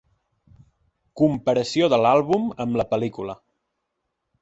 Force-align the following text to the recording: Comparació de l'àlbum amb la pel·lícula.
Comparació 1.21 1.91
de 1.95 2.01
l'àlbum 2.07 2.51
amb 2.67 2.83
la 2.83 2.91
pel·lícula. 2.95 3.41